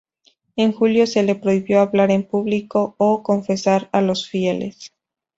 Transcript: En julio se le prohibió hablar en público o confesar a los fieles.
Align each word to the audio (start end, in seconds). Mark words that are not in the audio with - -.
En 0.55 0.71
julio 0.73 1.05
se 1.05 1.21
le 1.21 1.35
prohibió 1.35 1.79
hablar 1.79 2.09
en 2.09 2.23
público 2.27 2.95
o 2.97 3.21
confesar 3.21 3.87
a 3.91 4.01
los 4.01 4.27
fieles. 4.27 4.91